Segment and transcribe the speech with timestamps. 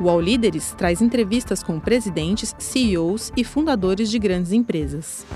[0.00, 5.26] O All Líderes traz entrevistas com presidentes, CEOs e fundadores de grandes empresas.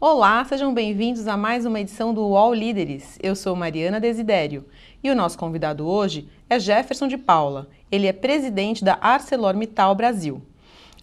[0.00, 3.18] Olá, sejam bem-vindos a mais uma edição do All Líderes.
[3.20, 4.64] Eu sou Mariana Desidério
[5.02, 7.68] e o nosso convidado hoje é Jefferson de Paula.
[7.90, 10.40] Ele é presidente da ArcelorMittal Brasil.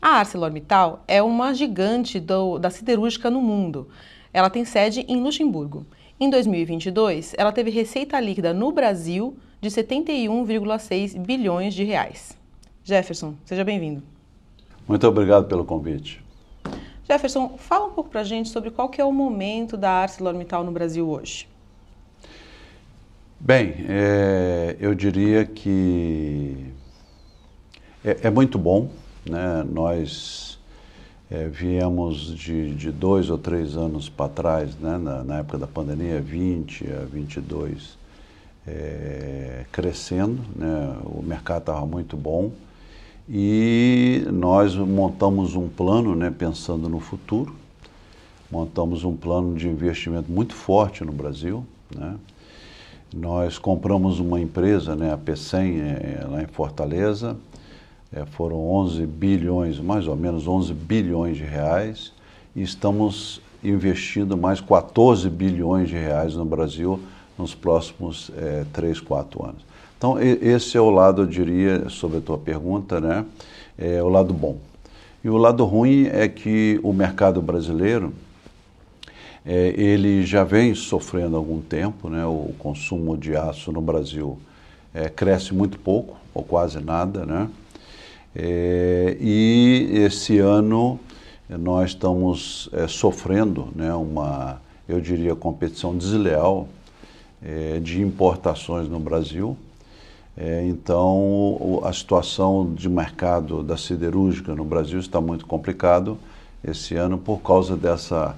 [0.02, 3.90] A ArcelorMittal é uma gigante do, da siderúrgica no mundo.
[4.32, 5.86] Ela tem sede em Luxemburgo.
[6.24, 12.38] Em 2022, ela teve receita líquida no Brasil de 71,6 bilhões de reais.
[12.84, 14.04] Jefferson, seja bem-vindo.
[14.88, 16.24] Muito obrigado pelo convite.
[17.10, 20.64] Jefferson, fala um pouco para a gente sobre qual que é o momento da ArcelorMittal
[20.64, 21.48] no Brasil hoje.
[23.40, 26.68] Bem, é, eu diria que
[28.06, 28.92] é, é, muito bom.
[29.28, 29.64] Né?
[29.64, 30.51] Nós
[31.32, 34.98] é, viemos de, de, dois ou três anos para trás, né?
[34.98, 37.98] na, na, época da pandemia, 20 a 22,
[38.68, 40.42] é, crescendo.
[40.54, 40.98] Né?
[41.06, 42.52] O mercado estava muito bom
[43.30, 47.56] e nós montamos um plano, né, pensando no futuro,
[48.52, 51.66] montamos um plano de investimento muito forte no Brasil.
[51.96, 52.16] Né?
[53.16, 57.38] Nós compramos uma empresa, né, a P100, é, lá em Fortaleza,
[58.14, 62.12] é, foram 11 bilhões, mais ou menos 11 bilhões de reais,
[62.56, 67.00] e estamos investindo mais 14 bilhões de reais no Brasil
[67.38, 69.72] nos próximos é, 3, 4 anos.
[69.98, 73.24] Então, esse é o lado, eu diria, sobre a tua pergunta, né?
[73.78, 74.58] É o lado bom.
[75.24, 78.12] E o lado ruim é que o mercado brasileiro,
[79.46, 82.26] é, ele já vem sofrendo algum tempo, né?
[82.26, 84.40] O consumo de aço no Brasil
[84.92, 87.48] é, cresce muito pouco, ou quase nada, né?
[88.34, 90.98] É, e esse ano
[91.50, 96.68] nós estamos é, sofrendo né, uma, eu diria, competição desleal
[97.44, 99.58] é, de importações no Brasil.
[100.66, 106.18] Então, a situação de mercado da siderúrgica no Brasil está muito complicado
[106.64, 108.36] esse ano por causa dessa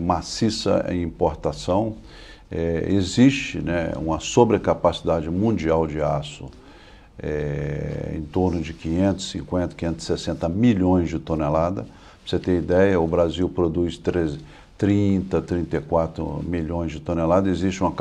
[0.00, 1.94] maciça importação.
[2.88, 6.50] Existe né, uma sobrecapacidade mundial de aço
[7.22, 11.84] é, em torno de 550, 560 milhões de toneladas.
[11.84, 11.94] Para
[12.26, 14.38] você ter ideia, o Brasil produz 13,
[14.76, 17.92] 30, 34 milhões de toneladas, existe uma,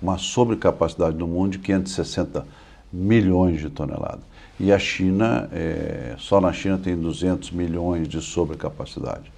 [0.00, 2.46] uma sobrecapacidade no mundo de 560
[2.92, 4.20] milhões de toneladas.
[4.58, 9.30] E a China, é, só na China tem 200 milhões de sobrecapacidade.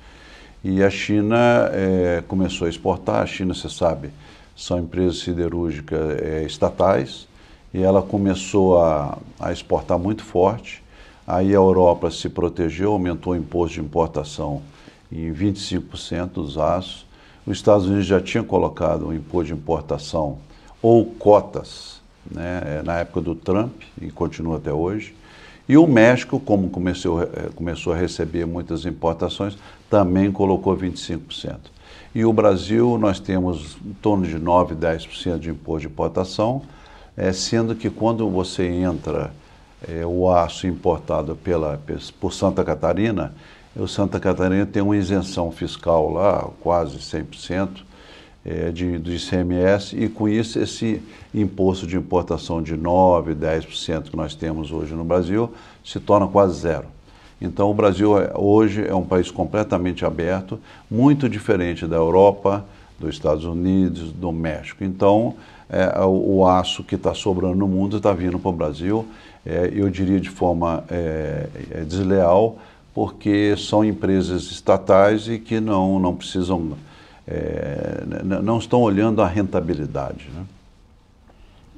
[0.63, 4.11] E a China é, começou a exportar, a China, você sabe,
[4.57, 7.27] são empresas siderúrgicas é, estatais,
[7.73, 10.83] e ela começou a, a exportar muito forte.
[11.27, 14.63] Aí a Europa se protegeu, aumentou o imposto de importação
[15.13, 17.07] em 25% dos aços.
[17.47, 20.39] Os Estados Unidos já tinha colocado um imposto de importação
[20.81, 25.15] ou cotas né, é, na época do Trump e continua até hoje.
[25.69, 29.59] E o México, como começou, é, começou a receber muitas importações,
[29.91, 31.57] também colocou 25%.
[32.15, 36.63] E o Brasil, nós temos em torno de 9, 10% de imposto de importação,
[37.19, 39.33] é, sendo que quando você entra
[39.89, 41.81] é, o aço importado pela,
[42.21, 43.35] por Santa Catarina,
[43.75, 47.69] o Santa Catarina tem uma isenção fiscal lá, quase 100%,
[48.45, 51.03] é, de, do ICMS, e com isso esse
[51.35, 55.53] imposto de importação de 9%, 10% que nós temos hoje no Brasil
[55.85, 56.87] se torna quase zero.
[57.41, 60.59] Então o Brasil é, hoje é um país completamente aberto,
[60.89, 62.65] muito diferente da Europa,
[62.99, 64.85] dos Estados Unidos, do México.
[64.85, 65.35] Então
[65.71, 69.07] é, o, o, aço que está sobrando no mundo está vindo para o Brasil,
[69.45, 72.59] é, eu diria de forma é, é desleal,
[72.95, 76.77] porque são empresas estatais e que não, não precisam,
[77.27, 80.29] é, não estão olhando a rentabilidade.
[80.35, 80.45] Né?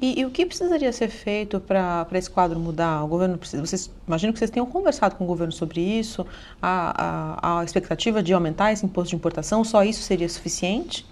[0.01, 3.05] E, e, o que precisaria ser feito para esse quadro mudar?
[3.05, 6.27] O governo precisa, vocês imagino que vocês tenham conversado com o governo sobre isso.
[6.63, 11.05] A, a, a expectativa de aumentar esse imposto de importação, só isso seria suficiente?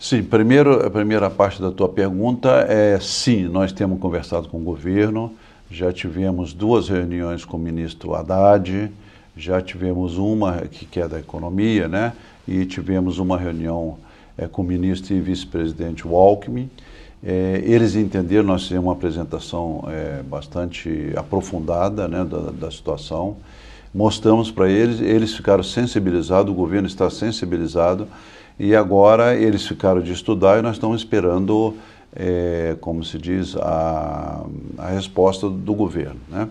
[0.00, 4.60] Sim, primeiro, a primeira parte da tua pergunta é sim, nós temos conversado com o
[4.60, 5.34] governo.
[5.68, 8.92] Já tivemos duas reuniões com o ministro Haddad,
[9.36, 12.12] já tivemos uma que é da economia, né?
[12.46, 13.98] E tivemos uma reunião
[14.38, 16.70] é, com o ministro e vice-presidente Walkman.
[17.20, 23.36] É, eles entenderam, nós fizemos uma apresentação é, bastante aprofundada né, da, da situação.
[23.92, 28.06] Mostramos para eles, eles ficaram sensibilizados, o governo está sensibilizado
[28.58, 31.76] e agora eles ficaram de estudar e nós estamos esperando
[32.14, 34.44] é, como se diz, a,
[34.76, 36.20] a resposta do governo.
[36.28, 36.48] Né?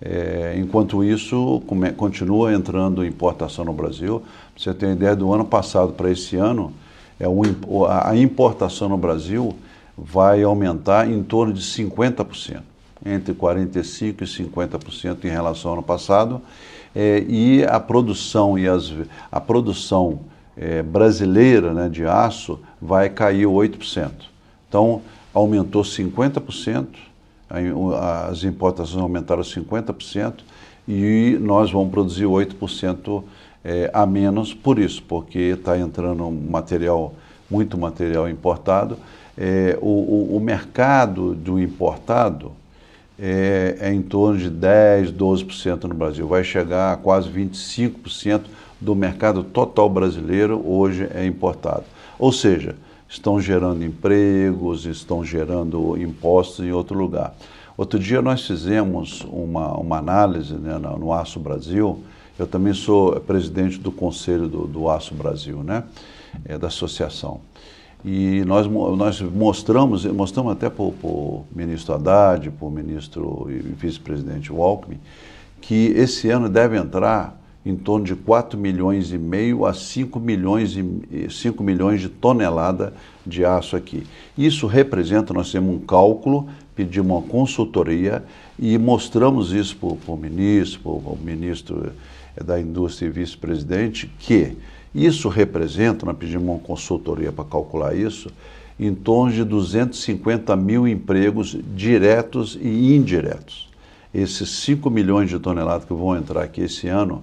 [0.00, 4.22] É, enquanto isso, come, continua entrando importação no Brasil.
[4.56, 6.72] Você ter uma ideia, do ano passado para esse ano,
[7.18, 7.42] é um,
[7.88, 9.56] a importação no Brasil
[9.96, 12.60] vai aumentar em torno de 50%,
[13.04, 16.40] entre 45% e 50% em relação ao ano passado.
[16.94, 18.92] É, e a produção, e as,
[19.30, 20.20] a produção
[20.58, 24.10] é, brasileira né, de aço vai cair 8%.
[24.68, 25.00] Então,
[25.32, 26.86] aumentou 50%,
[28.30, 30.34] as importações aumentaram 50%
[30.86, 33.22] e nós vamos produzir 8%
[33.64, 37.14] é, a menos por isso, porque está entrando material,
[37.50, 38.98] muito material importado.
[39.36, 42.52] É, o, o, mercado do importado
[43.18, 46.26] é, é em torno de 10, 12% no Brasil.
[46.26, 48.42] Vai chegar a quase 25%
[48.80, 51.84] do mercado total brasileiro hoje é importado.
[52.18, 52.76] Ou seja,
[53.08, 57.34] estão gerando empregos, estão gerando impostos em outro lugar.
[57.76, 62.02] Outro dia nós fizemos uma, uma análise né, no, Aço Brasil.
[62.38, 65.84] Eu também sou presidente do Conselho do, do Aço Brasil, né,
[66.44, 67.40] é, da associação.
[68.04, 74.52] E nós, nós mostramos, mostramos até para o ministro Haddad, para o ministro e vice-presidente
[74.52, 75.00] Walkman,
[75.60, 77.37] que esse ano deve entrar
[77.68, 82.94] em torno de 4 milhões e meio a 5 milhões, e, 5 milhões de tonelada
[83.26, 84.06] de aço aqui.
[84.38, 88.24] Isso representa, nós temos um cálculo, pedimos uma consultoria
[88.58, 91.92] e mostramos isso para o ministro, para o ministro
[92.42, 94.56] da Indústria e vice-presidente, que
[94.94, 98.30] isso representa, nós pedimos uma consultoria para calcular isso,
[98.80, 103.68] em torno de 250 mil empregos diretos e indiretos.
[104.14, 107.22] Esses 5 milhões de toneladas que vão entrar aqui esse ano,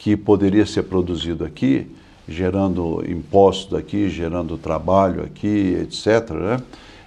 [0.00, 1.86] que poderia ser produzido aqui,
[2.26, 6.30] gerando impostos aqui, gerando trabalho aqui, etc.
[6.30, 6.62] Né?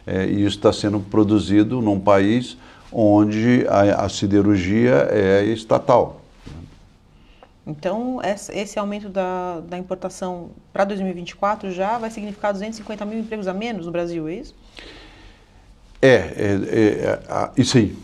[0.06, 2.56] É, e isso está sendo produzido num país
[2.92, 6.22] onde a, a siderurgia é estatal.
[7.66, 8.20] Então,
[8.54, 13.88] esse aumento da, da importação para 2024 já vai significar 250 mil empregos a menos
[13.88, 14.54] no Brasil, é isso?
[16.00, 17.96] É, é, é, isso aí.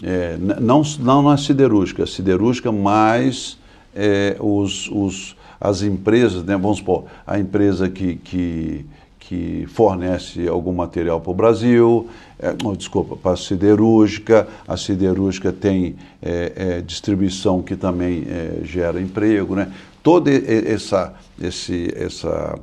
[0.00, 3.58] É, não, não na siderúrgica, siderúrgica mais
[3.94, 8.86] é, os, os, as empresas, né, vamos supor, a empresa que, que,
[9.18, 12.08] que fornece algum material para o Brasil,
[12.38, 19.00] é, desculpa, para a siderúrgica, a siderúrgica tem é, é distribuição que também é, gera
[19.00, 19.72] emprego, né?
[20.02, 22.58] Toda essa, esse, essa,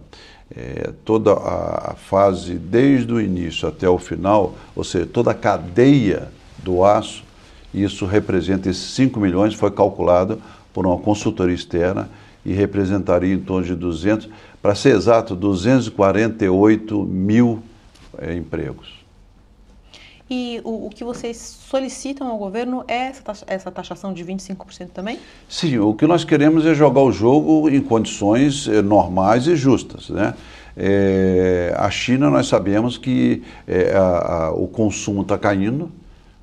[0.56, 6.30] é, toda a fase desde o início até o final, ou seja, toda a cadeia
[6.64, 7.24] do aço,
[7.74, 10.42] isso representa esses 5 milhões, foi calculado
[10.76, 12.10] por uma consultoria externa
[12.46, 14.28] e representaria em torno de 200,
[14.62, 17.64] para ser exato, 248 mil
[18.18, 18.94] é, empregos.
[20.30, 24.90] E o, o, que vocês solicitam ao governo é essa, taxa, essa taxação de 25%
[24.94, 25.18] também?
[25.48, 30.10] Sim, o que nós queremos é jogar o jogo em condições é, normais e justas.
[30.10, 30.34] Né?
[30.76, 33.44] É, a China, nós sabemos que
[33.96, 35.90] a, a, o consumo está caindo,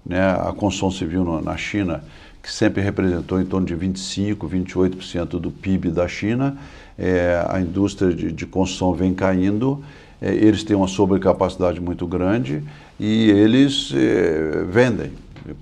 [0.06, 0.30] né?
[0.30, 2.02] a construção civil na China
[2.42, 6.58] que sempre representou em torno de 25%, 28% do PIB da China.
[6.98, 9.82] É, a indústria de, de, construção vem caindo,
[10.20, 12.62] é, eles têm uma sobrecapacidade muito grande
[12.98, 15.12] e eles é, vendem,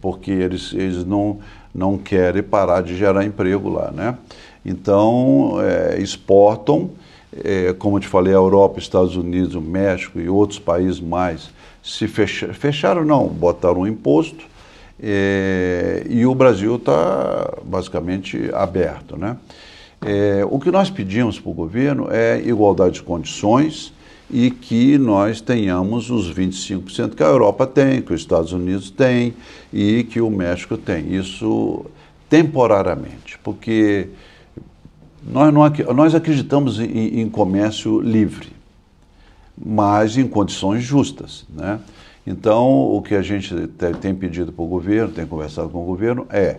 [0.00, 1.38] porque eles, eles não,
[1.74, 3.90] não querem parar de gerar emprego lá.
[3.90, 4.16] Né?
[4.64, 6.90] Então, é, exportam,
[7.44, 11.50] é, como eu te falei, a Europa, Estados Unidos, México e outros países mais
[11.82, 14.50] se fecharam, fecharam não, botaram um imposto
[15.02, 19.16] é, e o Brasil está basicamente aberto.
[19.16, 19.36] Né?
[20.02, 23.92] É, o que nós pedimos para o governo é igualdade de condições
[24.30, 29.34] e que nós tenhamos os 25% que a Europa tem, que os Estados Unidos têm
[29.72, 31.14] e que o México tem.
[31.14, 31.84] Isso
[32.28, 34.08] temporariamente, porque
[35.26, 38.48] nós, não, nós acreditamos em, em comércio livre,
[39.58, 41.44] mas em condições justas.
[41.52, 41.80] Né?
[42.26, 43.54] Então, o que a gente
[44.00, 46.58] tem pedido para o governo, tem conversado com o governo, é,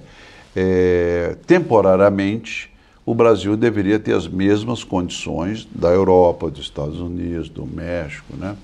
[0.56, 2.72] é temporariamente
[3.06, 8.56] o Brasil deveria ter as mesmas condições da Europa, dos Estados Unidos, do México, né?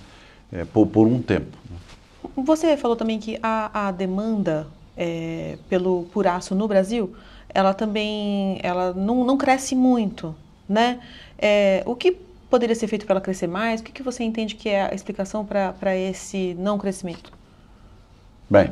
[0.51, 1.57] É, por, por, um tempo.
[2.35, 7.13] Você falou também que a, a demanda é, pelo por aço no Brasil,
[7.49, 10.33] ela também ela não, não cresce muito,
[10.69, 10.99] né?
[11.37, 12.15] É, o que
[12.49, 13.81] poderia ser feito para ela crescer mais?
[13.81, 17.31] O que, que você entende que é a explicação para esse não crescimento?
[18.49, 18.71] Bem,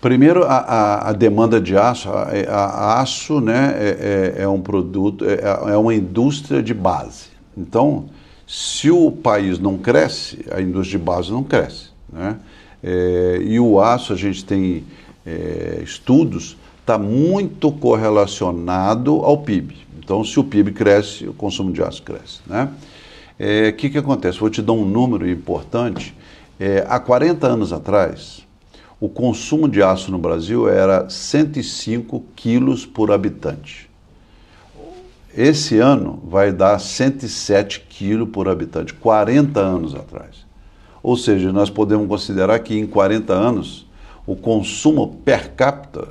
[0.00, 4.60] primeiro a, a, a demanda de aço, a, a aço né, é, é, é um
[4.60, 5.40] produto, é,
[5.72, 7.26] é, uma indústria de base.
[7.56, 8.06] Então,
[8.46, 11.90] se o país não cresce, a indústria de base não cresce.
[12.12, 12.36] Né?
[12.82, 14.84] É, e o aço, a gente tem
[15.24, 19.85] é, estudos, está muito correlacionado ao PIB.
[19.98, 22.40] Então, se o PIB cresce, o consumo de aço cresce.
[22.46, 22.70] Né?
[23.38, 24.38] é, que, que acontece?
[24.38, 26.14] Vou te dar um número importante.
[26.58, 28.46] É, há 40 anos atrás,
[28.98, 33.90] o consumo de aço no Brasil era 105 quilos por habitante.
[35.36, 40.46] Esse ano vai dar 107 quilos por habitante, 40 anos atrás.
[41.02, 43.86] Ou seja, nós podemos considerar que em 40 anos
[44.26, 46.08] o consumo per capita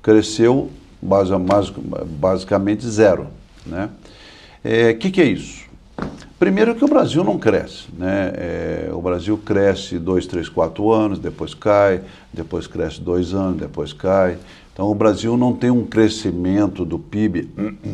[0.00, 0.70] cresceu
[1.02, 3.26] basicamente zero.
[3.66, 3.90] O né?
[4.62, 5.62] é, que, que é isso?
[6.38, 7.84] Primeiro que o Brasil não cresce.
[7.96, 8.32] Né?
[8.34, 12.00] É, o Brasil cresce dois, três, quatro anos, depois cai,
[12.32, 14.38] depois cresce dois anos, depois cai.
[14.72, 17.48] Então o Brasil não tem um crescimento do PIB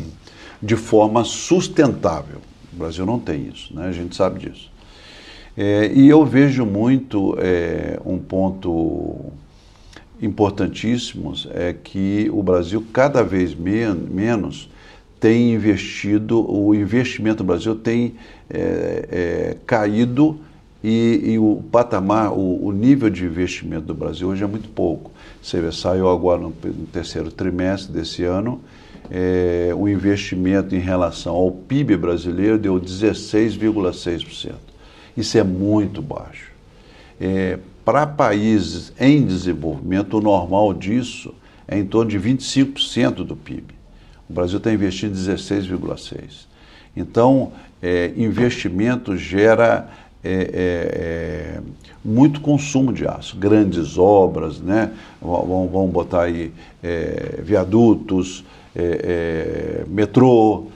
[0.61, 2.41] de forma sustentável.
[2.73, 3.87] O Brasil não tem isso, né?
[3.87, 4.71] a gente sabe disso.
[5.57, 9.31] É, e eu vejo muito é, um ponto
[10.21, 14.69] importantíssimo é que o Brasil cada vez men menos
[15.19, 18.15] tem investido, o investimento no Brasil tem
[18.49, 20.39] é, é, caído
[20.81, 25.11] e, e, o patamar, o, o, nível de investimento do Brasil hoje é muito pouco.
[25.41, 28.61] Você vê, saiu agora no, no terceiro trimestre desse ano,
[29.11, 34.53] é, o investimento em relação ao PIB brasileiro deu 16,6%.
[35.17, 36.51] Isso é muito baixo.
[37.19, 37.59] É,
[37.89, 41.33] Para países em desenvolvimento, o normal disso
[41.67, 43.73] é em torno de 25% do PIB.
[44.29, 46.45] O Brasil está investindo 16,6%.
[46.95, 49.89] Então, é, investimento gera
[50.23, 51.61] é, é, é,
[52.05, 54.91] muito consumo de aço, grandes obras, né?
[55.19, 56.53] vamos, vamos botar aí
[56.83, 60.67] é, viadutos, é, metrô,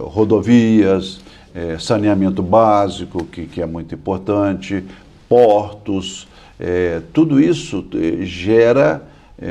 [0.00, 1.20] rodovias,
[1.78, 4.84] saneamento básico, que, que, é muito importante,
[5.28, 6.28] portos,
[7.12, 7.84] tudo isso
[8.22, 9.06] gera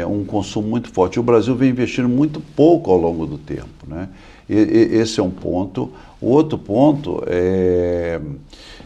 [0.09, 1.19] um consumo muito forte.
[1.19, 3.85] O Brasil vem investindo muito pouco ao longo do tempo.
[3.87, 4.09] Né?
[4.49, 5.91] E, e, esse é um ponto.
[6.19, 8.19] O outro ponto é,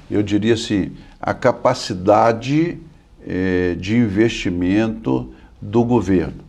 [0.09, 0.91] eu diria assim,
[1.21, 2.77] a capacidade
[3.25, 5.31] é, de investimento
[5.61, 6.43] do governo.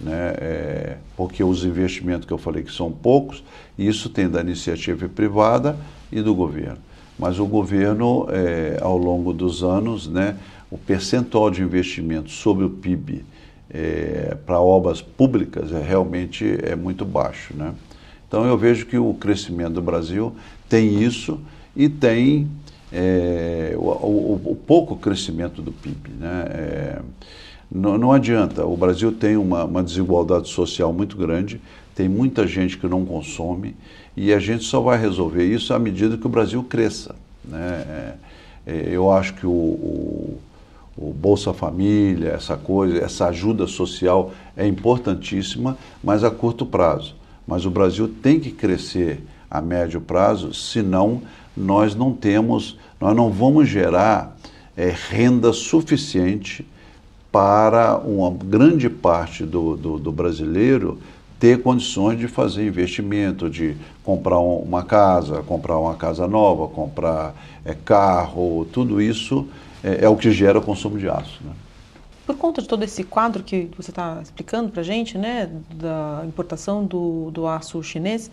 [0.00, 0.34] Né?
[0.38, 3.42] É, porque os investimentos que eu falei que são poucos,
[3.78, 5.76] isso tem da iniciativa privada
[6.10, 6.78] e do governo.
[7.20, 10.38] Mas o governo, é, ao longo dos anos, né,
[10.70, 13.22] o percentual de investimento sobre o PIB
[13.68, 17.54] é, para obras públicas é realmente é muito baixo.
[17.54, 17.74] Né?
[18.26, 20.34] Então eu vejo que o crescimento do Brasil
[20.66, 21.38] tem isso
[21.76, 22.48] e tem
[22.90, 26.12] é, o, o, o, pouco crescimento do PIB.
[26.18, 26.44] Né?
[26.48, 27.02] É,
[27.70, 31.60] não, não, adianta, o Brasil tem uma, uma, desigualdade social muito grande,
[31.94, 33.76] tem muita gente que não consome
[34.16, 37.14] e a gente só vai resolver isso à medida que o Brasil cresça.
[37.44, 37.84] Né?
[38.66, 40.38] É, é eu acho que o, o,
[40.96, 47.66] o Bolsa Família, essa coisa, essa ajuda social é importantíssima, mas a curto prazo mas
[47.66, 51.20] o Brasil tem que crescer a médio prazo, senão
[51.56, 54.36] nós não temos, nós não vamos gerar
[54.76, 56.64] é, renda suficiente
[57.32, 60.98] para uma grande parte do, do, do, brasileiro
[61.40, 67.72] ter condições de fazer investimento, de comprar uma casa, comprar uma casa nova, comprar é,
[67.72, 69.48] carro, tudo isso
[69.82, 71.40] é, é, o que gera consumo de aço.
[71.42, 71.52] Né?
[72.26, 76.22] Por conta de todo esse quadro que você está explicando para a gente, né, da
[76.26, 78.30] importação do, do aço chinês,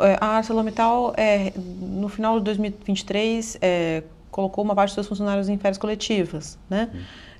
[0.00, 5.50] é, a ArcelorMittal, é, no final de 2023, é, colocou uma parte dos seus funcionários
[5.50, 6.90] em férias coletivas, né?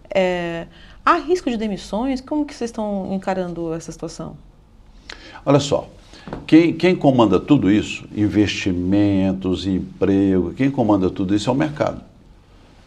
[0.09, 0.67] É,
[1.05, 2.21] há risco de demissões?
[2.21, 4.37] Como que vocês estão encarando essa situação?
[5.47, 5.89] Olha só,
[6.47, 12.03] quem, quem comanda tudo isso, investimentos, emprego, quem comanda tudo isso é o mercado.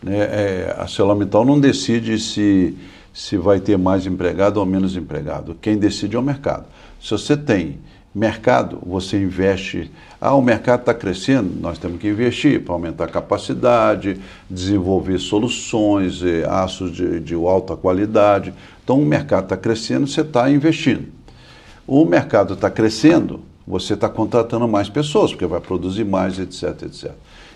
[0.04, 0.18] Né?
[0.18, 2.78] É, a ArcelorMittal não decide se
[3.14, 5.56] se vai ter mais empregado ou menos empregado.
[5.62, 6.66] Quem decide é o mercado.
[7.02, 7.80] Se você tem
[8.14, 9.92] mercado, você investe.
[10.20, 16.24] Ah, o mercado está crescendo, nós temos que investir para aumentar a capacidade, desenvolver soluções,
[16.24, 18.54] eh, aços de, de alta qualidade.
[18.84, 21.08] Então, o mercado está crescendo, você está investindo.
[21.92, 27.14] O mercado está crescendo, você está contratando mais pessoas, porque vai produzir mais, etc, etc.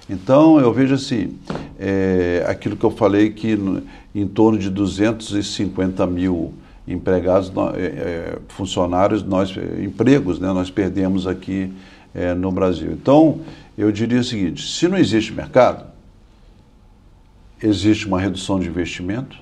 [0.09, 1.37] Então, eu vejo assim,
[1.79, 3.83] é, aquilo que eu falei que no,
[4.15, 6.51] em torno de 250 mil
[6.87, 11.71] empregados, é, funcionários, nós, empregos, né, nós perdemos aqui
[12.11, 12.91] é, no Brasil.
[12.91, 13.41] Então,
[13.77, 15.85] eu diria o seguinte, se não existe mercado,
[17.61, 19.37] existe uma redução de investimento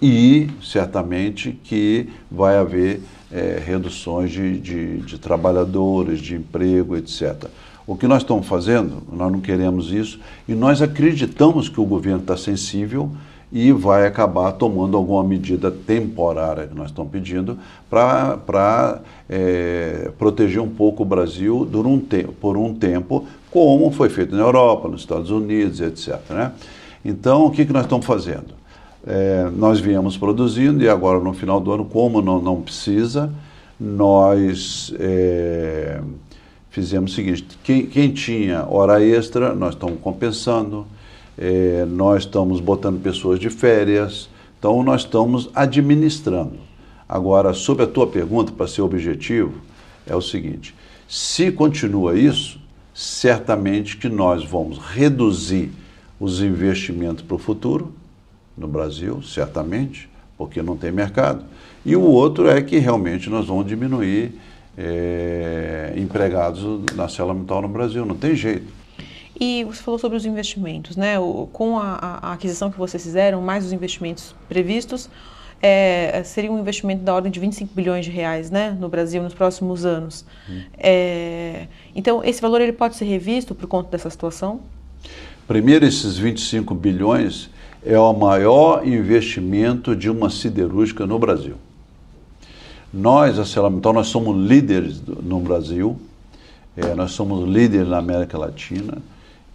[0.00, 3.00] e, certamente, que vai haver
[3.32, 7.46] é, reduções de, de, de trabalhadores, de emprego, etc.,
[7.86, 12.20] o que nós estamos fazendo, nós não queremos isso, e nós acreditamos que o governo
[12.20, 13.10] está sensível
[13.52, 17.58] e vai acabar tomando alguma medida temporária que nós estamos pedindo
[17.88, 21.98] para é, proteger um pouco o Brasil um,
[22.40, 26.20] por um tempo, como foi feito na Europa, nos Estados Unidos, etc.
[26.30, 26.52] Né?
[27.04, 28.59] Então, o que, que nós estamos fazendo?
[29.06, 33.32] É, nós viemos produzindo e agora no final do ano, como não, não precisa,
[33.78, 36.00] nós é,
[36.68, 40.86] fizemos o seguinte: quem, quem, tinha hora extra, nós estamos compensando,
[41.38, 44.28] é, nós estamos botando pessoas de férias,
[44.58, 46.58] então nós estamos administrando.
[47.08, 49.54] Agora, sobre a tua pergunta, para ser objetivo,
[50.06, 50.74] é o seguinte:
[51.08, 52.60] se continua isso,
[52.92, 55.70] certamente que nós vamos reduzir
[56.20, 57.94] os investimentos para o futuro
[58.60, 61.44] no Brasil, certamente, porque não tem mercado.
[61.84, 64.38] E o outro é que realmente nós vamos diminuir
[64.76, 66.62] é, empregados
[66.94, 68.72] na célula mental no Brasil, não tem jeito.
[69.38, 71.18] E você falou sobre os investimentos, né?
[71.18, 75.08] O, com a, a, aquisição que vocês fizeram, mais os investimentos previstos,
[75.62, 79.34] é, seria um investimento da ordem de 25 bilhões de reais, né, no Brasil nos
[79.34, 80.24] próximos anos.
[80.48, 80.62] Hum.
[80.76, 84.60] É, então, esse valor ele pode ser revisto por conta dessa situação?
[85.46, 87.50] Primeiro, esses 25 bilhões
[87.84, 91.54] é o maior investimento de uma siderúrgica no Brasil.
[92.92, 95.96] Nós, a Celamital, nós somos líderes no Brasil,
[96.76, 98.98] é, nós somos líderes na América Latina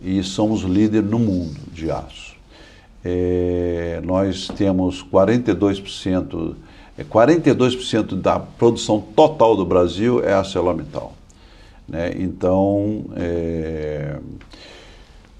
[0.01, 2.35] e somos líderes no mundo de aço.
[3.03, 6.55] É, nós temos 42%,
[6.97, 11.13] é, 42% da produção total do Brasil é a ArcelorMittal.
[11.87, 12.13] Né?
[12.17, 14.17] Então, é,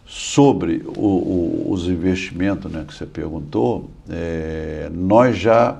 [0.05, 5.77] sobre o, o, os investimentos né, que você perguntou, é, nós já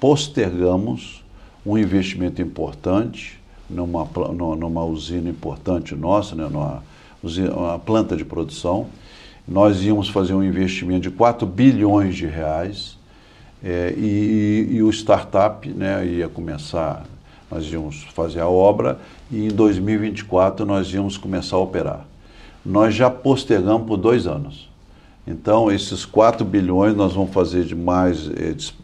[0.00, 1.24] postergamos
[1.64, 4.08] um investimento importante numa,
[4.56, 6.82] numa usina importante nossa, né, numa
[7.54, 8.86] uma planta de produção.
[9.46, 12.98] Nós íamos fazer um investimento de 4 bilhões de reais
[13.62, 17.04] é, e, e, e, o startup né, ia começar,
[17.50, 18.98] nós íamos fazer a obra
[19.30, 22.06] e em 2024 nós íamos começar a operar.
[22.66, 24.68] Nós já postergamos por dois anos.
[25.24, 28.28] Então, esses 4 bilhões nós vamos fazer de mais,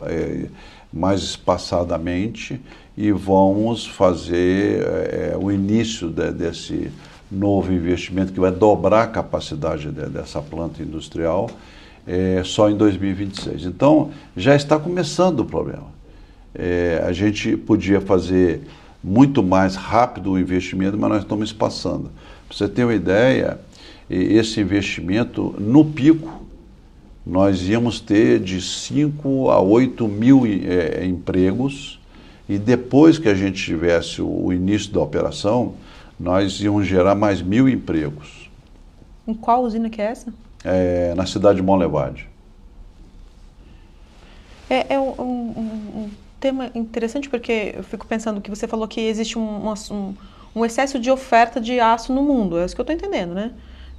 [0.02, 0.46] é,
[0.92, 2.60] mais espaçadamente
[2.96, 6.92] e vamos fazer é, o início de, desse
[7.30, 11.50] novo investimento que vai dobrar a capacidade de, dessa planta industrial
[12.06, 13.64] é, só em 2026.
[13.66, 15.90] Então, já está começando o problema.
[17.06, 18.60] A gente podia fazer
[19.02, 22.10] muito mais rápido o investimento, mas nós estamos espaçando.
[22.46, 23.58] Para você ter uma ideia,
[24.08, 26.42] esse investimento, no pico,
[27.24, 32.00] nós íamos ter de 5 a 8 mil é, empregos,
[32.48, 35.74] e depois que a gente tivesse o, início da operação,
[36.18, 38.50] nós íamos gerar mais mil empregos.
[39.26, 40.34] Em qual usina que é essa?
[40.64, 42.28] É, na cidade de Monlevade.
[44.68, 46.10] É, é um, um, um,
[46.40, 50.14] tema interessante porque eu fico pensando que você falou que existe um, um,
[50.56, 52.58] um excesso de oferta de aço no mundo.
[52.58, 53.52] É isso que eu estou entendendo, né?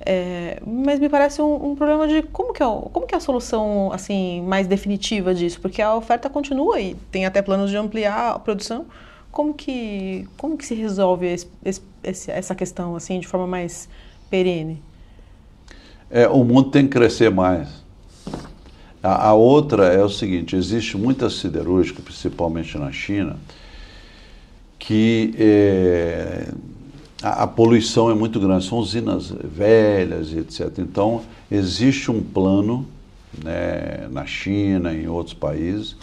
[0.06, 3.22] É, mas me parece um, um, problema de como que, é, como que é a
[3.22, 8.32] solução assim mais definitiva disso, porque a oferta continua e tem até planos de ampliar
[8.34, 8.86] a produção,
[9.32, 13.88] como que, como que se resolve esse, esse, essa questão assim de forma mais
[14.30, 14.82] perene?
[16.12, 17.70] É, o mundo tem que crescer mais.
[19.02, 23.38] A, a outra é o seguinte: existe muita siderúrgica, principalmente na China,
[24.78, 26.50] que é,
[27.24, 30.78] a, a, poluição é muito grande, são usinas velhas e etc.
[30.80, 32.86] Então, existe um plano
[33.44, 35.96] né, na China, em outros países,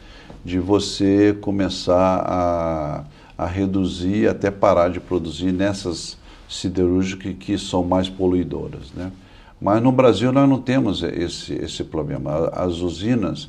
[0.44, 3.04] de você começar a
[3.40, 8.92] a reduzir, até parar de produzir nessas siderúrgicas que, são mais poluidoras.
[8.94, 9.11] Né?
[9.59, 12.50] Mas no Brasil nós não temos esse, esse problema.
[12.52, 13.48] As usinas,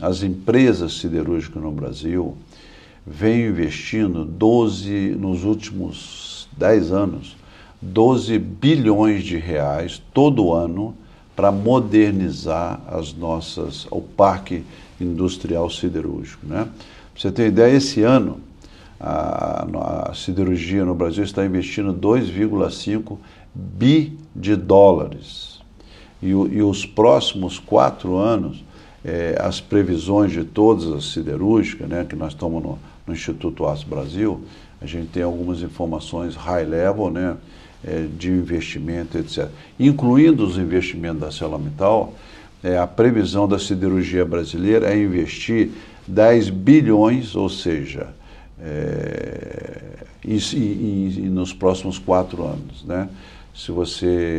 [0.00, 2.36] as empresas siderúrgicas no Brasil
[3.04, 6.21] vêm investindo 12, nos últimos
[6.56, 7.36] 10 anos,
[7.80, 10.94] 12 bilhões de reais todo ano
[11.34, 14.64] para modernizar as nossas, o parque
[15.00, 16.46] industrial siderúrgico.
[16.46, 16.68] Né?
[17.16, 18.40] Você ter ideia, esse ano
[19.02, 23.18] a, a siderurgia no Brasil está investindo 2,5
[23.52, 25.60] bi de dólares.
[26.22, 28.64] E, e, os próximos quatro anos,
[29.04, 33.88] é, as previsões de todas as siderúrgicas, né, que nós estamos no, no, Instituto Aço
[33.88, 34.44] Brasil,
[34.82, 37.36] a gente tem algumas informações high level, né,
[37.84, 39.48] é, de investimento, etc.
[39.78, 42.14] Incluindo os investimentos da ArcelorMittal,
[42.62, 45.70] é, a previsão da siderurgia brasileira é investir
[46.06, 48.08] 10 bilhões, ou seja,
[48.60, 49.78] é,
[50.24, 52.84] e, e, e, nos próximos quatro anos.
[52.84, 53.08] Né?
[53.54, 54.38] Se você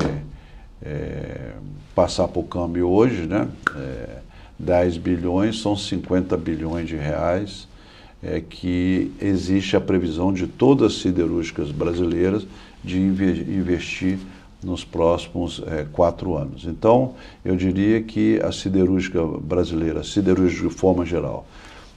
[0.81, 1.51] é,
[1.95, 4.17] passar para o câmbio hoje, né, é,
[4.59, 7.67] 10 bilhões, são 50 bilhões de reais
[8.23, 12.47] é, que existe a previsão de todas as siderúrgicas brasileiras
[12.83, 14.17] de investir
[14.63, 16.65] nos próximos é, quatro anos.
[16.65, 21.45] Então, eu diria que a siderúrgica brasileira, a siderúrgica de forma geral,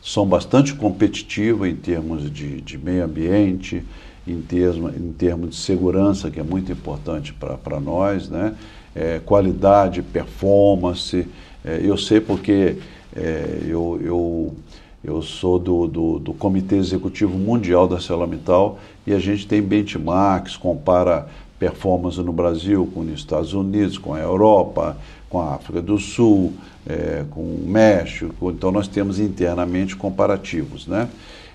[0.03, 3.83] são bastante competitivas em termos de, de meio ambiente,
[4.27, 8.55] em termos, em termos de segurança, que é muito importante para nós, né?
[8.95, 11.27] É, qualidade, performance.
[11.65, 12.77] É, eu sei porque
[13.15, 14.55] é, eu, eu,
[15.05, 20.57] eu sou do, do, do, Comitê Executivo Mundial da ArcelorMittal e a gente tem benchmarks,
[20.57, 21.29] compara
[21.59, 24.97] performance no Brasil com os Estados Unidos, com a Europa,
[25.29, 26.55] com a África do Sul,
[26.87, 28.51] é, com o México.
[28.51, 31.09] Então nós temos internamente comparativos, né?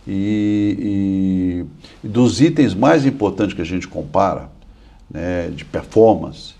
[0.07, 1.65] E,
[2.03, 4.49] e, e, dos itens mais importantes que a gente compara,
[5.09, 6.55] né, de performance,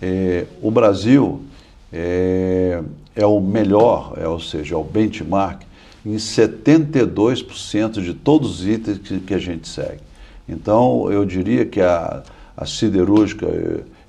[0.00, 1.42] é, o Brasil
[1.92, 2.80] é,
[3.14, 5.65] é, o melhor, é, ou seja, é o benchmark
[6.06, 10.00] em 72% de todos os itens que, que, a gente segue.
[10.48, 12.22] Então, eu diria que a,
[12.56, 13.46] a siderúrgica,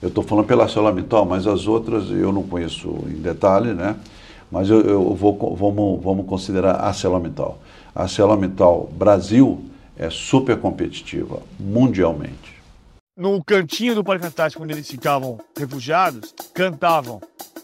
[0.02, 3.96] eu estou falando pela ArcelorMittal, mas as outras eu não conheço em detalhe, né?
[4.52, 7.60] Mas eu, eu vou, vamos, vamos considerar a ArcelorMittal
[7.98, 9.60] a ArcelorMittal Brasil
[9.98, 12.57] é super competitiva mundialmente.
[13.18, 17.20] No cantinho do Parque Antártico, onde eles ficavam refugiados, cantavam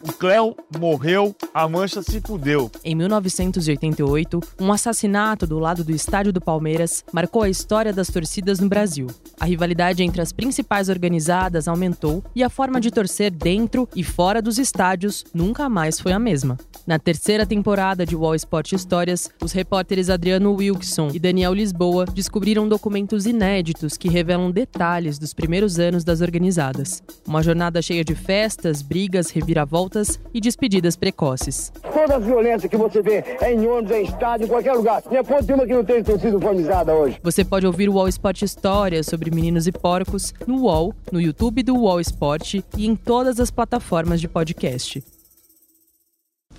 [0.05, 2.69] o Cléo morreu, a Mancha se fudeu.
[2.83, 8.59] Em 1988, um assassinato do lado do estádio do Palmeiras marcou a história das torcidas
[8.59, 9.07] no Brasil.
[9.39, 14.41] A rivalidade entre as principais organizadas aumentou e a forma de torcer dentro e fora
[14.41, 16.57] dos estádios nunca mais foi a mesma.
[16.85, 22.67] Na terceira temporada de Wall Sport Histórias, os repórteres Adriano Wilkson e Daniel Lisboa descobriram
[22.67, 27.03] documentos inéditos que revelam detalhes dos primeiros anos das organizadas.
[27.27, 31.69] Uma jornada cheia de festas, brigas, reviravoltas e despedidas precoces.
[31.93, 35.03] Toda a violência que você vê é em ônibus, é em estádio, em qualquer lugar.
[35.11, 37.19] Não é ponto uma que não tenha sido uniformizada hoje.
[37.21, 41.61] Você pode ouvir o UOL Sport Histórias sobre meninos e porcos no UOL, no YouTube
[41.61, 45.03] do UOL Sport e em todas as plataformas de podcast.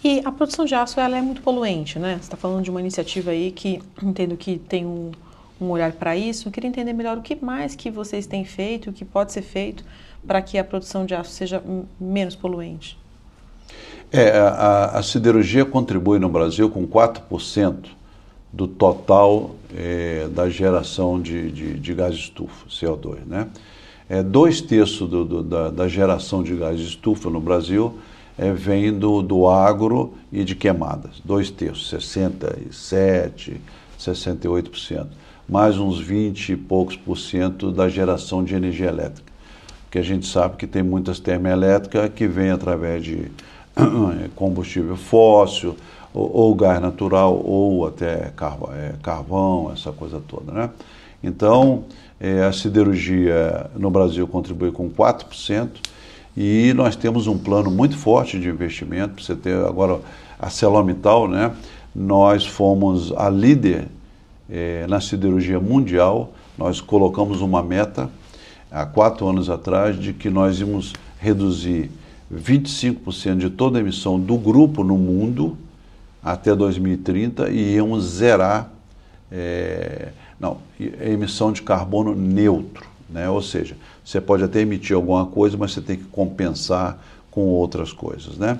[0.02, 2.16] E a produção de aço ela é muito poluente, né?
[2.16, 5.10] Você está falando de uma iniciativa aí que entendo que tem um,
[5.64, 6.48] um olhar para isso.
[6.48, 9.42] Eu queria entender melhor o que mais que vocês têm feito, o que pode ser
[9.42, 9.84] feito
[10.26, 11.62] para que a produção de aço seja
[12.00, 12.98] menos poluente.
[14.12, 17.86] É, a, a siderurgia contribui no Brasil com 4%
[18.52, 23.18] do total é, da geração de, de, de, gás de estufa, CO2.
[23.26, 23.48] Né?
[24.08, 27.98] É, dois terços do, do, da, da, geração de gás de estufa no Brasil
[28.38, 31.20] é, vem do, do agro e de queimadas.
[31.24, 33.56] Dois terços, 67%,
[33.98, 35.06] 68%.
[35.46, 39.30] Mais uns 20 e poucos por cento da geração de energia elétrica.
[39.84, 43.30] Porque a gente sabe que tem muitas termoelétricas que vêm através de
[44.34, 45.76] combustível fóssil,
[46.14, 50.50] ou, ou, gás natural, ou até carvão, é, carvão, essa coisa toda.
[50.50, 50.70] Né?
[51.22, 51.84] Então,
[52.18, 55.68] é, a siderurgia no Brasil contribui com 4%,
[56.36, 60.00] e nós temos um plano muito forte de investimento, você ter agora
[60.38, 61.52] a Celomital, né?
[61.94, 63.88] nós fomos a líder
[64.48, 68.10] é, na siderurgia mundial, nós colocamos uma meta
[68.70, 71.90] há quatro anos atrás de que nós íamos reduzir
[72.32, 75.56] 25% de toda a emissão do grupo no mundo
[76.22, 78.70] até 2030 e íamos zerar
[79.30, 82.86] é, não, a emissão de carbono neutro.
[83.08, 83.28] Né?
[83.28, 86.98] Ou seja, você pode até emitir alguma coisa, mas você tem que compensar
[87.30, 88.36] com outras coisas.
[88.36, 88.58] Né?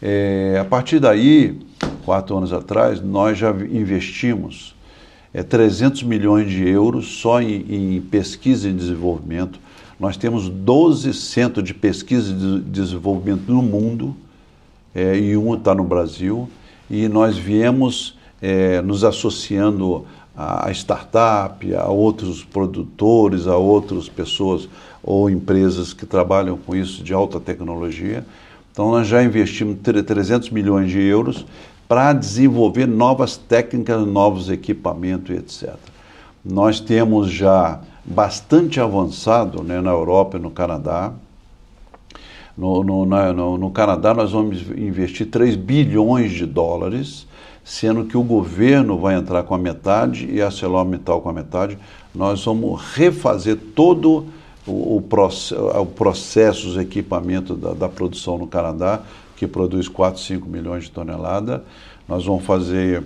[0.00, 1.58] É, a partir daí,
[2.04, 4.74] quatro anos atrás, nós já investimos
[5.32, 9.58] é, 300 milhões de euros só em, em pesquisa e desenvolvimento.
[9.98, 14.16] Nós temos 12 centros de pesquisa e de desenvolvimento no mundo,
[14.94, 16.48] é, e um está no Brasil,
[16.90, 24.68] e nós viemos é, nos associando a, a startup, a outros produtores, a outras pessoas
[25.02, 28.24] ou empresas que trabalham com isso de alta tecnologia.
[28.70, 31.44] Então, nós já investimos 300 milhões de euros
[31.88, 35.74] para desenvolver novas técnicas, novos equipamentos, etc.
[36.44, 41.12] Nós temos já bastante avançado né, na Europa e no Canadá.
[42.56, 47.26] No, no, na, no, no, Canadá, nós vamos investir 3 bilhões de dólares,
[47.64, 51.78] sendo que o governo vai entrar com a metade e a ArcelorMittal com a metade.
[52.14, 54.26] Nós vamos refazer todo
[54.66, 59.02] o, o, processo, os equipamentos da, da, produção no Canadá,
[59.38, 61.60] que produz 4, 5 milhões de toneladas.
[62.08, 63.04] Nós vamos fazer,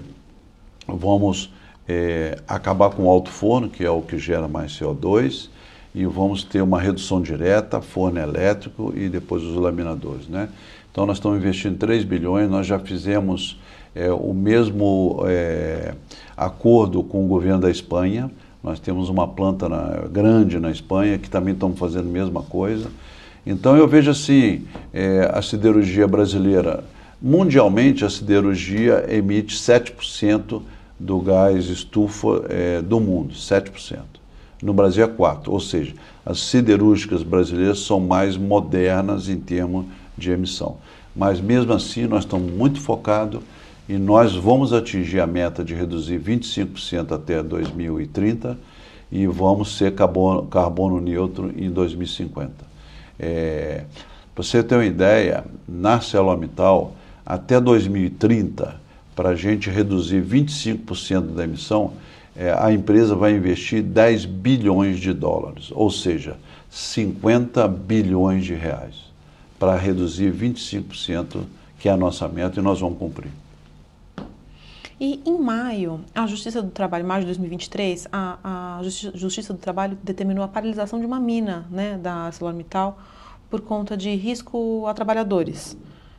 [0.88, 1.52] vamos
[1.86, 5.50] é, acabar com o alto forno, que é o que gera mais CO2,
[5.94, 10.26] e vamos ter uma redução direta, forno elétrico e depois os laminadores.
[10.26, 10.48] Né?
[10.90, 13.60] Então nós estamos investindo 3 bilhões, nós já fizemos
[13.94, 15.94] é, o mesmo é,
[16.34, 18.30] acordo com o governo da Espanha,
[18.62, 22.90] nós temos uma planta na, grande na Espanha que também estamos fazendo a mesma coisa.
[23.44, 26.84] Então eu vejo assim, é, a siderurgia brasileira,
[27.20, 30.62] mundialmente a siderurgia emite 7%
[30.98, 33.98] do gás estufa é, do mundo, 7%.
[34.62, 35.92] No Brasil é 4%, ou seja,
[36.24, 40.76] as siderúrgicas brasileiras são mais modernas em termos de emissão.
[41.14, 43.40] Mas mesmo assim nós estamos muito focados
[43.88, 48.56] e nós vamos atingir a meta de reduzir 25% até 2030
[49.10, 52.71] e vamos ser carbono, carbono neutro em 2050.
[53.18, 53.84] É,
[54.34, 56.94] Para você ter uma ideia, na ArcelorMittal,
[57.24, 58.80] até 2030,
[59.14, 61.92] para a gente reduzir 25% da emissão,
[62.34, 66.36] é, a empresa vai investir 10 bilhões de dólares, ou seja,
[66.70, 68.94] 50 bilhões de reais,
[69.58, 71.42] para reduzir 25%,
[71.78, 73.30] que é a nossa meta, e nós vamos cumprir.
[75.04, 78.38] E em maio, a Justiça do Trabalho, maio de 2023, a,
[78.78, 82.96] a Justiça do Trabalho determinou a paralisação de uma mina né, da ArcelorMittal
[83.50, 85.76] por conta de risco a trabalhadores.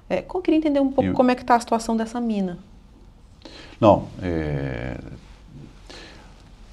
[0.10, 1.13] É, eu queria entender um pouco eu...
[1.13, 2.60] como é que está a situação dessa mina.
[3.80, 4.98] Não, é...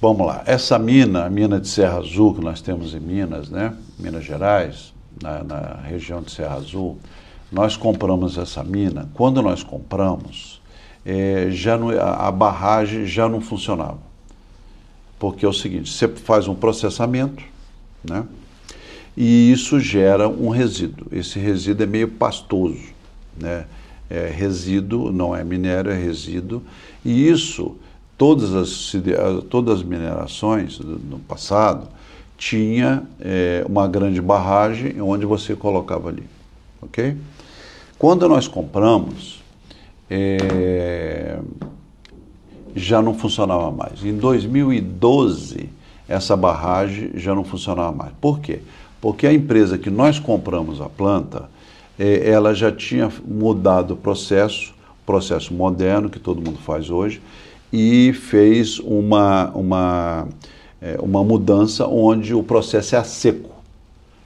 [0.01, 0.43] vamos lá.
[0.47, 4.93] Essa mina, a mina de Serra Azul que nós temos em Minas, né, Minas Gerais,
[5.23, 6.99] na, na região de Serra Azul,
[7.53, 9.09] nós compramos essa mina.
[9.15, 10.60] Quando nós compramos,
[11.05, 13.99] é, já não, a barragem já não funcionava.
[15.19, 17.43] Porque é o seguinte, você faz um processamento,
[18.03, 18.25] né?
[19.17, 21.07] E isso gera um resíduo.
[21.13, 22.81] Esse resíduo é meio pastoso,
[23.37, 23.67] né?
[24.09, 26.63] É resíduo, não é minério, é resíduo.
[27.05, 27.77] E isso,
[28.17, 28.93] todas as,
[29.49, 31.89] todas as minerações no passado,
[32.37, 36.25] tinha é, uma grande barragem onde você colocava ali,
[36.81, 37.15] ok?
[37.99, 39.40] Quando nós compramos,
[40.11, 41.39] é,
[42.75, 44.05] já não funcionava mais.
[44.05, 45.71] Em 2012,
[46.09, 48.13] essa barragem já não funcionava mais.
[48.21, 48.61] Por quê?
[49.01, 51.49] Porque a empresa que nós compramos a planta,
[51.99, 54.75] é, ela já tinha mudado o processo,
[55.07, 57.23] processo moderno que todo mundo faz hoje,
[57.73, 60.29] e fez uma, uma,
[60.83, 63.51] é, uma mudança onde o processo é a seco.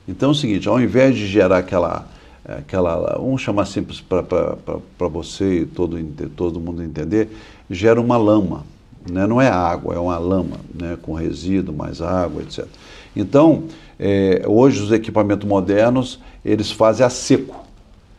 [0.08, 2.06] Então é o seguinte, ao invés de gerar aquela
[2.44, 5.98] aquela, vamos chamar simples para você e todo,
[6.36, 7.28] todo mundo entender,
[7.70, 8.64] gera uma lama.
[9.10, 9.26] Né?
[9.26, 10.98] Não é água, é uma lama, né?
[11.00, 12.66] com resíduo, mais água, etc.
[13.14, 13.64] Então,
[13.98, 17.64] é, hoje os equipamentos modernos, eles fazem a seco.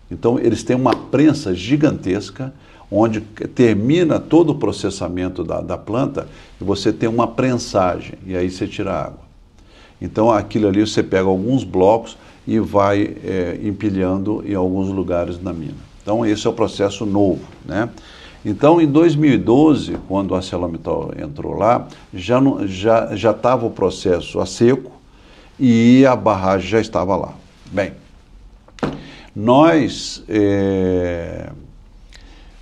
[0.10, 2.54] Então, eles têm uma prensa gigantesca,
[2.90, 6.28] onde termina todo o processamento da, da planta
[6.62, 9.26] e você tem uma prensagem, e aí você tira a água.
[10.00, 12.16] Então, aquilo ali você pega alguns blocos,
[12.48, 15.78] e vai é, empilhando em alguns lugares na mina.
[16.02, 17.42] Então, esse é o processo novo.
[17.66, 17.90] Né?
[18.46, 24.46] Então, em 2012, quando a ArcelorMittal entrou lá, já estava já, já o processo a
[24.46, 24.92] seco
[25.60, 27.34] e a barragem já estava lá.
[27.72, 27.94] Bem,
[29.36, 31.50] nós é,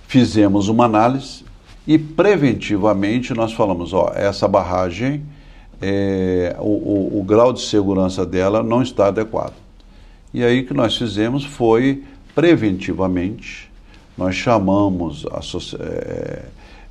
[0.08, 1.44] fizemos uma análise
[1.86, 5.22] e preventivamente nós falamos, ó, essa barragem,
[5.82, 9.63] é, o, o, o grau de segurança dela não está adequado.
[10.34, 12.02] E aí o que nós fizemos foi,
[12.34, 13.70] preventivamente,
[14.18, 15.38] nós chamamos a,
[15.80, 16.44] é,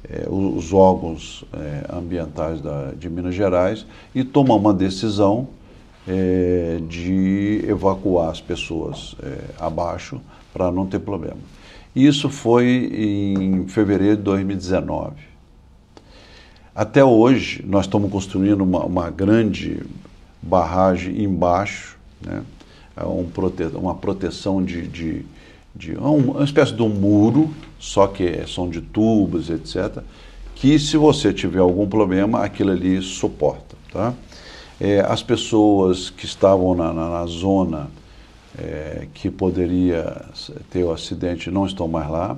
[0.09, 5.49] é, os órgãos é, ambientais da, de Minas Gerais e tomamos uma decisão
[6.07, 10.21] é, de evacuar as pessoas é, abaixo
[10.53, 11.39] para não ter problema.
[11.93, 15.15] Isso foi em fevereiro de 2019.
[16.73, 19.83] Até hoje, nós estamos construindo uma, uma grande
[20.41, 22.41] barragem embaixo, né?
[22.95, 25.25] É um prote uma proteção de, de,
[25.75, 30.03] de uma espécie de um muro, só que são de tubos, etc.,
[30.55, 33.75] que se você tiver algum problema, aquilo ali suporta.
[33.91, 34.13] Tá?
[34.79, 37.89] É, as pessoas que estavam na, na, na zona
[38.57, 40.25] é, que poderia
[40.69, 42.37] ter o acidente não estão mais lá.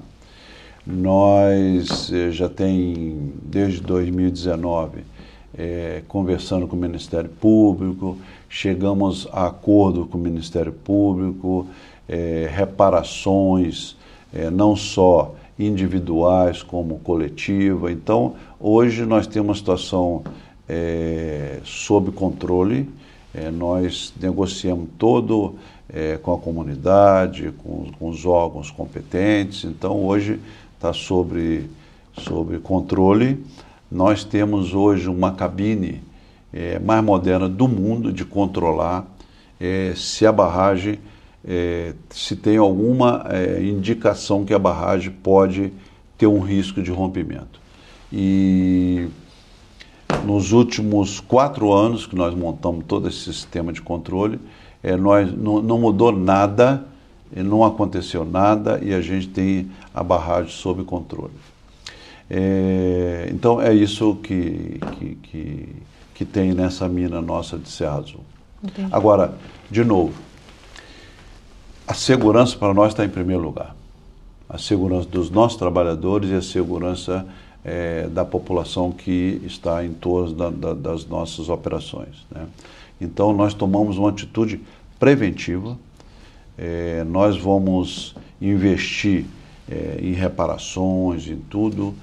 [0.86, 5.04] Nós é, já tem, desde 2019,
[5.58, 8.18] é, conversando com o Ministério Público,
[8.56, 11.68] chegamos a acordo com o Ministério Público,
[12.08, 13.98] é, reparações,
[14.34, 17.92] é, não só individuais como coletiva.
[17.92, 20.24] Então, hoje nós temos uma situação
[20.70, 22.90] é, sob controle,
[23.34, 25.56] é, nós negociamos todo
[25.90, 30.40] é, com a comunidade, com, com, os órgãos competentes, então hoje
[30.76, 31.70] está sobre,
[32.20, 33.46] sobre controle.
[33.92, 36.05] Nós temos hoje uma cabine
[36.56, 39.06] é, mais moderna do mundo de controlar
[39.60, 41.00] é, se a barragem,
[41.46, 45.74] é, se tem alguma é, indicação que a barragem pode
[46.18, 47.60] ter um risco de rompimento.
[48.12, 49.10] E
[50.24, 54.40] nos últimos quatro anos que nós montamos todo esse sistema de controle,
[54.82, 56.86] é, nós, não, não mudou nada,
[57.36, 61.34] não aconteceu nada e a gente tem a barragem sob controle.
[62.30, 65.70] É, então é isso que, que, que,
[66.16, 68.22] que, tem nessa mina nossa de Serra Azul.
[68.64, 68.88] Entendi.
[68.92, 69.36] Agora,
[69.70, 70.14] de novo,
[71.88, 73.76] a segurança para nós está em primeiro lugar.
[74.50, 77.28] A segurança dos nossos trabalhadores e a segurança
[77.64, 82.26] é, da população que está em torno da, da, das nossas operações.
[82.32, 82.48] Né?
[83.00, 84.62] Então, nós tomamos uma atitude
[84.98, 85.78] preventiva,
[86.58, 89.26] é, nós vamos investir
[89.70, 91.94] é, em reparações, em tudo,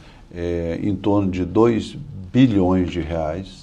[0.83, 1.95] em torno de 2
[2.33, 3.62] bilhões de reais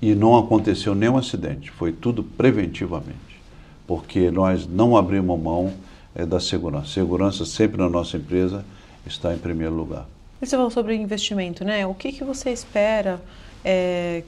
[0.00, 3.40] e não aconteceu nenhum acidente, foi tudo preventivamente,
[3.86, 5.72] porque nós não abrimos mão
[6.14, 6.88] é, da segurança.
[6.88, 8.64] Segurança sempre na nossa empresa
[9.06, 10.06] está em primeiro lugar.
[10.40, 11.86] E você falou sobre investimento, né?
[11.86, 13.20] O que, que você espera
[13.64, 14.22] é,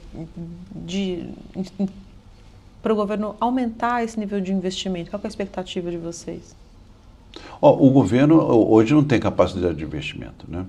[0.75, 1.29] de
[2.81, 5.09] para o governo aumentar esse nível de investimento?
[5.11, 6.55] Qual é a expectativa de vocês?
[7.61, 10.65] O governo hoje não tem capacidade de investimento, né?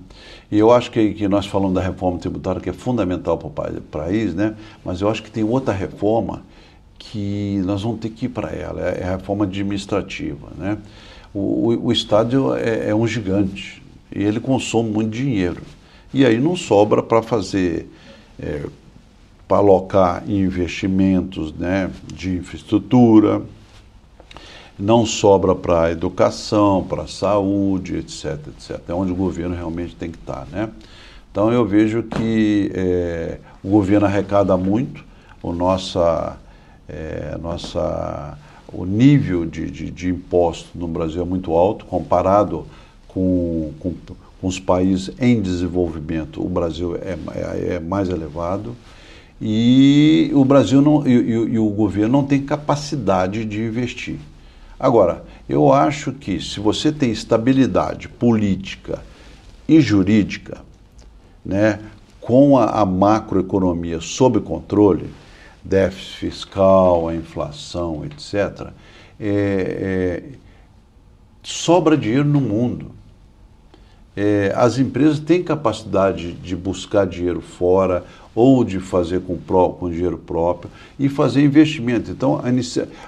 [0.51, 3.47] E eu acho que, que nós falamos da reforma tributária que é fundamental para
[3.77, 4.55] o país, né?
[4.83, 6.43] Mas eu acho que tem outra reforma
[6.99, 10.77] que nós vamos ter que ir para ela, é a reforma administrativa, né?
[11.33, 13.81] O, o, o Estado é, é, um gigante
[14.13, 15.61] e ele consome muito dinheiro.
[16.13, 17.89] E aí não sobra para fazer,
[18.37, 18.65] é,
[19.47, 23.41] para alocar em investimentos né, de infraestrutura,
[24.81, 28.81] não sobra para a educação, para a saúde, etc, etc.
[28.89, 30.69] É onde o governo realmente tem que estar, né?
[31.31, 35.05] Então eu vejo que é, o governo arrecada muito,
[35.41, 36.35] o nossa,
[36.89, 38.37] é, nossa,
[38.73, 42.65] o nível de, de, de imposto no Brasil é muito alto comparado
[43.07, 43.93] com, com,
[44.41, 46.43] com, os países em desenvolvimento.
[46.43, 48.75] O Brasil é, é, é mais elevado
[49.39, 54.17] e o Brasil não, e, e, e o governo não tem capacidade de investir.
[54.81, 58.99] Agora, eu acho que se você tem estabilidade política
[59.67, 60.57] e jurídica,
[61.45, 61.79] né,
[62.19, 65.13] com a, a macroeconomia sob controle,
[65.63, 68.69] déficit fiscal, a inflação, etc.,
[69.19, 70.23] é, é,
[71.43, 72.89] sobra dinheiro no mundo.
[74.17, 80.17] É, as empresas têm capacidade de buscar dinheiro fora, ou de fazer com, com dinheiro
[80.17, 82.11] próprio e fazer investimento.
[82.11, 82.49] Então, a,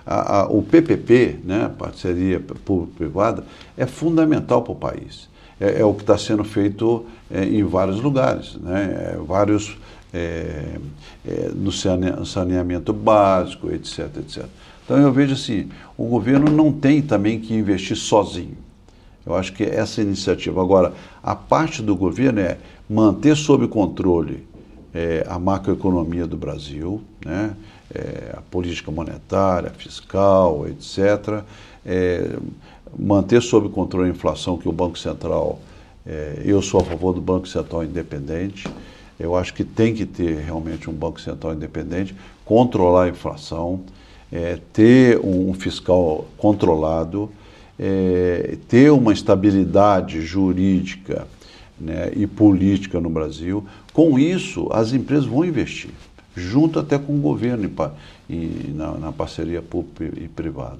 [0.06, 3.44] a, a, o PPP, né, parceria público-privada,
[3.78, 5.30] é fundamental para o país.
[5.60, 9.78] É, é o que está sendo feito é, em vários lugares, né, é, vários
[10.14, 10.78] é,
[11.26, 14.46] é, no saneamento básico, etc, etc.
[14.86, 18.58] Então eu vejo assim, o governo não tem também que investir sozinho.
[19.26, 20.62] Eu acho que essa iniciativa.
[20.62, 22.58] Agora, a parte do governo é
[22.90, 24.46] manter sob controle
[24.94, 27.56] é, a macroeconomia do Brasil, né?
[27.94, 31.44] É, a política monetária, fiscal, etc.
[31.86, 32.38] É,
[32.98, 35.60] manter sob controle a inflação, que o Banco Central,
[36.06, 38.68] é, eu sou a favor do Banco Central independente,
[39.20, 43.82] eu acho que tem que ter realmente um Banco Central independente, controlar a inflação,
[44.32, 47.30] é, ter um fiscal controlado,
[47.78, 51.28] é, ter uma estabilidade jurídica
[51.80, 53.66] né, e política no Brasil.
[53.94, 55.92] Com isso, as empresas vão investir,
[56.36, 57.72] junto até com o governo
[58.28, 60.80] e, e na, na parceria pública e privada.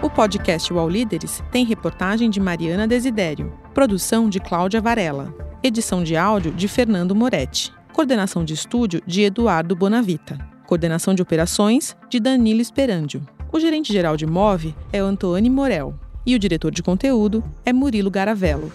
[0.00, 6.16] O podcast UOL Líderes tem reportagem de Mariana Desidério, produção de Cláudia Varela, edição de
[6.16, 10.38] áudio de Fernando Moretti, coordenação de estúdio de Eduardo Bonavita,
[10.68, 13.22] coordenação de operações de Danilo Esperandio.
[13.52, 18.72] O gerente-geral de MOVE é Antônio Morel e o diretor de conteúdo é Murilo Garavello.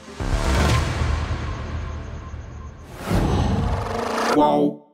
[4.33, 4.84] Qual?